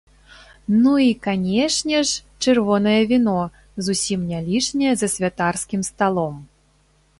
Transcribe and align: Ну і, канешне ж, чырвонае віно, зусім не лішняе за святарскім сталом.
Ну 0.85 0.93
і, 1.03 1.09
канешне 1.27 1.99
ж, 2.11 2.23
чырвонае 2.47 2.97
віно, 3.13 3.37
зусім 3.89 4.25
не 4.33 4.41
лішняе 4.49 4.93
за 5.03 5.13
святарскім 5.15 5.81
сталом. 5.93 6.43